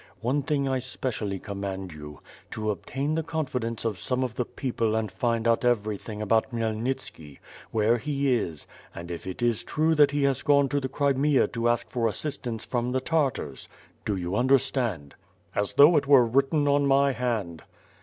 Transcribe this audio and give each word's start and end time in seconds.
One 0.21 0.41
thing 0.41 0.67
I 0.67 0.79
specially 0.79 1.37
command 1.37 1.93
you, 1.93 2.21
to 2.49 2.71
obtain 2.71 3.13
the 3.13 3.21
confidence 3.21 3.85
of 3.85 3.97
3ome 3.97 4.23
of 4.23 4.33
the 4.33 4.45
people 4.45 4.95
and 4.95 5.11
find 5.11 5.47
out 5.47 5.63
everything 5.63 6.23
about 6.23 6.49
Khmyelnitski, 6.49 7.37
where 7.69 7.99
he 7.99 8.33
is, 8.33 8.65
and 8.95 9.11
if 9.11 9.27
it 9.27 9.43
is 9.43 9.61
true 9.63 9.93
that 9.93 10.09
he 10.09 10.23
has 10.23 10.41
gone 10.41 10.69
to 10.69 10.79
the 10.79 10.89
Crimea 10.89 11.47
to 11.49 11.69
ask 11.69 11.87
for 11.87 12.07
assist 12.07 12.47
ance 12.47 12.65
from 12.65 12.91
the 12.91 12.99
Tartars, 12.99 13.69
do 14.03 14.15
you 14.15 14.35
understand?^' 14.35 15.13
"As 15.53 15.75
though 15.75 15.95
it 15.97 16.07
were 16.07 16.25
written 16.25 16.67
on 16.67 16.87
my 16.87 17.11
hand." 17.11 17.61